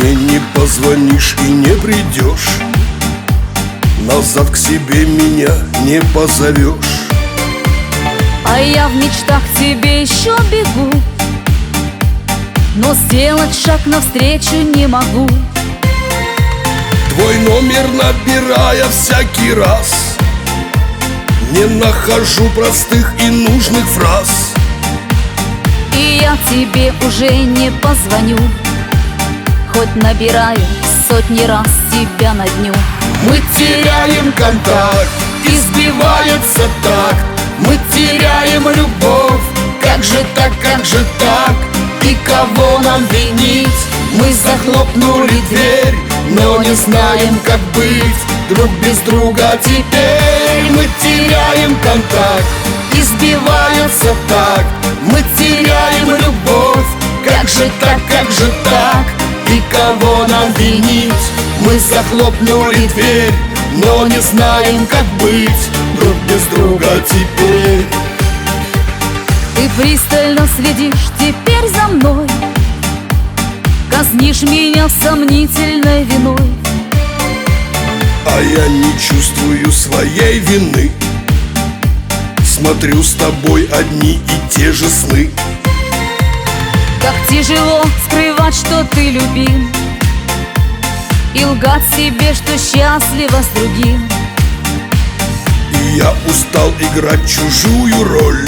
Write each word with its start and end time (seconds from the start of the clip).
мне 0.00 0.14
не 0.14 0.40
позвонишь 0.54 1.36
и 1.46 1.50
не 1.50 1.74
придешь. 1.76 2.58
Назад 4.06 4.50
к 4.50 4.56
себе 4.56 5.04
меня 5.04 5.52
не 5.84 6.00
позовешь. 6.14 7.08
А 8.44 8.58
я 8.58 8.88
в 8.88 8.96
мечтах 8.96 9.42
к 9.42 9.58
тебе 9.58 10.02
еще 10.02 10.34
бегу 10.50 10.90
Но 12.74 12.94
сделать 12.94 13.54
шаг 13.54 13.80
навстречу 13.86 14.56
не 14.74 14.88
могу. 14.88 15.28
Твой 17.10 17.38
номер 17.40 17.86
набирая 17.92 18.88
всякий 18.88 19.52
раз 19.52 20.16
Не 21.52 21.66
нахожу 21.66 22.48
простых 22.56 23.12
и 23.22 23.28
нужных 23.28 23.84
фраз. 23.84 24.54
И 25.96 26.20
я 26.22 26.36
тебе 26.50 26.92
уже 27.06 27.30
не 27.30 27.70
позвоню 27.70 28.38
Хоть 29.72 29.94
набираю 29.96 30.58
сотни 31.08 31.42
раз 31.44 31.66
тебя 31.92 32.34
на 32.34 32.46
дню. 32.46 32.72
Мы 33.28 33.40
теряем 33.56 34.32
контакт, 34.32 35.08
избивается 35.44 36.62
так 36.82 37.14
Мы 37.58 37.78
теряем 37.94 38.62
любовь, 38.62 39.40
как 39.82 40.02
же 40.02 40.24
так, 40.34 40.52
как 40.62 40.84
же 40.84 41.04
так? 41.18 41.54
И 42.02 42.16
кого 42.24 42.78
нам 42.78 43.04
винить? 43.06 43.68
Мы 44.14 44.32
захлопнули 44.32 45.40
дверь, 45.50 45.94
но 46.30 46.62
не 46.62 46.74
знаем, 46.74 47.38
как 47.44 47.60
быть 47.74 48.20
Друг 48.48 48.70
без 48.84 48.98
друга 49.00 49.58
теперь. 49.62 50.70
Мы 50.70 50.88
теряем 51.00 51.76
контакт 51.76 52.44
Избивается 52.92 54.14
так, 54.28 54.64
мы 55.02 55.22
теряем 55.38 56.10
любовь 56.10 56.86
Как 57.24 57.48
же 57.48 57.70
так, 57.80 57.98
как 58.08 58.30
же 58.30 58.50
так, 58.64 58.89
кого 59.70 60.26
нам 60.26 60.52
винить? 60.54 61.12
Мы 61.60 61.78
захлопнули 61.78 62.86
дверь, 62.94 63.32
но 63.84 64.06
не 64.06 64.20
знаем, 64.20 64.86
как 64.86 65.04
быть 65.20 65.50
Друг 65.98 66.14
без 66.28 66.42
друга 66.54 66.88
теперь 67.06 67.84
Ты 69.54 69.68
пристально 69.80 70.48
следишь 70.56 71.10
теперь 71.18 71.68
за 71.68 71.88
мной 71.88 72.26
Казнишь 73.90 74.42
меня 74.42 74.88
сомнительной 75.02 76.04
виной 76.04 76.54
А 78.26 78.40
я 78.40 78.68
не 78.68 78.92
чувствую 78.98 79.70
своей 79.70 80.38
вины 80.38 80.90
Смотрю 82.44 83.02
с 83.02 83.14
тобой 83.14 83.68
одни 83.72 84.14
и 84.14 84.54
те 84.56 84.72
же 84.72 84.88
сны 84.88 85.30
Как 87.00 87.14
тяжело 87.28 87.82
скрывать, 88.06 88.54
что 88.54 88.84
ты 88.84 89.10
любим. 89.10 89.72
И 91.34 91.44
лгать 91.44 91.82
себе, 91.96 92.34
что 92.34 92.58
счастлива 92.58 93.40
с 93.42 93.46
другим. 93.58 94.06
И 95.72 95.96
я 95.96 96.12
устал 96.28 96.70
играть 96.78 97.26
чужую 97.26 98.04
роль. 98.04 98.46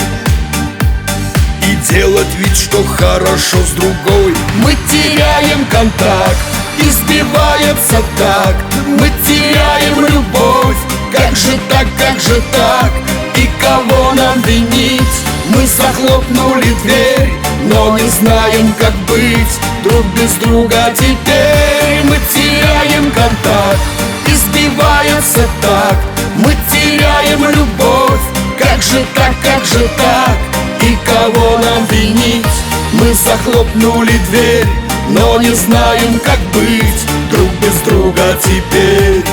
И 1.62 1.92
делать 1.92 2.34
вид, 2.38 2.54
что 2.56 2.84
хорошо 2.84 3.56
с 3.58 3.70
другой. 3.70 4.34
Мы 4.62 4.76
теряем 4.90 5.64
контакт, 5.66 6.36
избивается 6.78 8.02
так. 8.18 8.56
Мы 8.86 9.10
теряем 9.26 10.00
любовь, 10.00 10.76
как 11.12 11.36
же 11.36 11.58
так, 11.70 11.86
как 11.96 12.20
же 12.20 12.42
так. 12.52 12.90
И 13.36 13.48
кого 13.60 14.12
нам 14.12 14.42
винить? 14.42 15.02
Мы 15.48 15.66
захлопнули 15.66 16.74
дверь, 16.82 17.32
но 17.64 17.96
не 17.98 18.08
знаем, 18.08 18.72
как 18.78 18.94
быть 19.08 19.60
Друг 19.82 20.04
без 20.16 20.32
друга. 20.34 20.92
Теперь 20.94 22.02
мы 22.04 22.16
теряем 22.32 23.10
контакт 23.10 23.80
Избивается 24.26 25.46
так, 25.60 25.96
мы 26.36 26.54
теряем 26.70 27.44
любовь 27.44 28.20
Как 28.58 28.82
же 28.82 29.04
так, 29.14 29.34
как 29.42 29.64
же 29.64 29.88
так, 29.96 30.36
и 30.82 30.96
кого 31.04 31.58
нам 31.58 31.84
винить? 31.90 32.46
Мы 32.92 33.14
захлопнули 33.14 34.18
дверь, 34.30 34.66
но 35.10 35.38
не 35.38 35.50
знаем, 35.54 36.20
как 36.24 36.38
быть 36.52 37.06
Друг 37.30 37.50
без 37.60 37.80
друга 37.86 38.38
теперь 38.42 39.24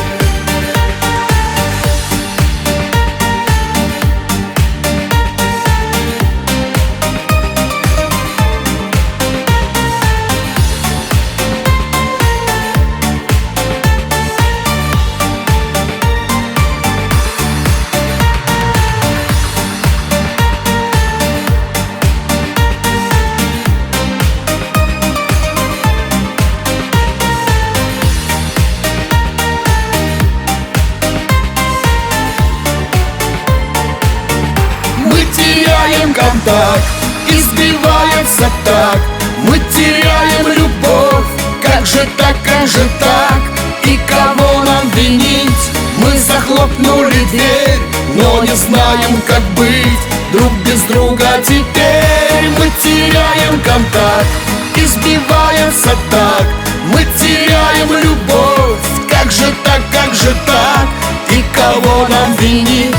контакт, 36.20 36.84
избивается 37.30 38.50
так. 38.66 39.00
Мы 39.44 39.60
теряем 39.74 40.48
любовь, 40.48 41.26
как 41.64 41.86
же 41.86 42.08
так, 42.18 42.36
как 42.44 42.68
же 42.68 42.86
так? 43.00 43.40
И 43.86 43.98
кого 44.08 44.64
нам 44.64 44.90
винить? 44.92 45.64
Мы 45.98 46.18
захлопнули 46.18 47.24
дверь, 47.32 47.80
но 48.16 48.44
не 48.44 48.56
знаем, 48.56 49.22
как 49.28 49.42
быть 49.56 50.10
Друг 50.32 50.52
без 50.64 50.82
друга 50.84 51.28
теперь. 51.44 52.50
Мы 52.60 52.72
теряем 52.84 53.60
контакт. 53.62 54.28
Избивается 54.76 55.98
так, 56.12 56.46
мы 56.94 57.04
теряем 57.20 57.92
любовь. 57.92 58.78
Как 59.10 59.32
же 59.32 59.52
так, 59.64 59.82
как 59.92 60.14
же 60.14 60.36
так, 60.46 60.88
и 61.32 61.44
кого 61.54 62.08
нам 62.08 62.34
винить? 62.36 62.96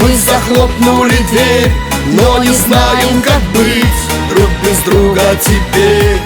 Мы 0.00 0.14
захлопнули 0.16 1.16
дверь, 1.30 1.72
но 2.06 2.38
не 2.38 2.50
знаем, 2.50 3.22
как 3.22 3.42
быть 3.54 3.84
Друг 4.30 4.50
без 4.64 4.78
друга 4.84 5.22
теперь 5.40 6.21